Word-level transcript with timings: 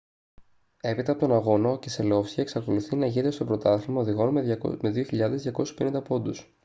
έπειτα 0.81 1.11
από 1.11 1.19
τον 1.21 1.31
αγώνα 1.31 1.69
ο 1.69 1.77
κεσελόφσκι 1.79 2.39
εξακολουθεί 2.41 2.95
να 2.95 3.05
ηγείται 3.05 3.31
στο 3.31 3.45
πρωτάθλημα 3.45 4.01
οδηγών 4.01 4.31
με 4.31 4.59
2.250 5.09 6.03
πόντους 6.07 6.53